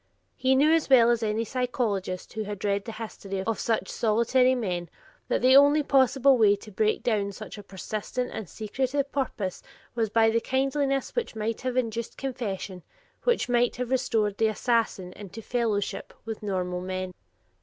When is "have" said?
11.61-11.77, 13.75-13.91